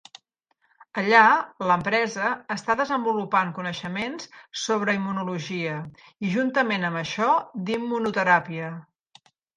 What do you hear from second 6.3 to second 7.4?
juntament amb això,